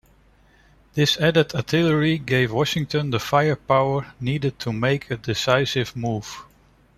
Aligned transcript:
This 0.95 1.17
added 1.17 1.53
artillery 1.53 2.17
gave 2.17 2.51
Washington 2.51 3.11
the 3.11 3.19
firepower 3.19 4.11
needed 4.19 4.57
to 4.61 4.73
make 4.73 5.11
a 5.11 5.17
decisive 5.17 5.95
move. 5.95 6.43